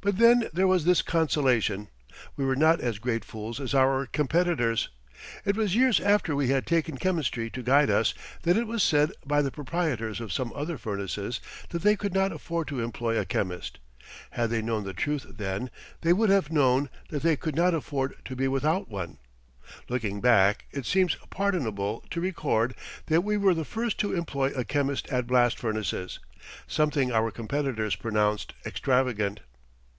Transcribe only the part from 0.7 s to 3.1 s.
this consolation: we were not as